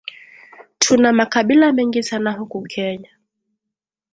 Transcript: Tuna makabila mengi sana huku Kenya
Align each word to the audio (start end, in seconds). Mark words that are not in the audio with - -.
Tuna 0.79 1.13
makabila 1.13 1.71
mengi 1.71 2.03
sana 2.03 2.31
huku 2.31 2.61
Kenya 2.61 3.11